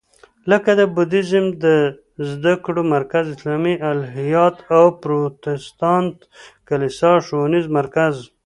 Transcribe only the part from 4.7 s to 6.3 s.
او پروتستانت